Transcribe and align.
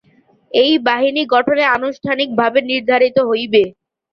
এই 0.51 0.73
বাহিনী 0.87 1.21
গঠনে 1.33 1.63
আনুষ্ঠানিকভাবে 1.75 2.59
নির্ধারিত 2.69 3.17
হইবে। 3.29 3.63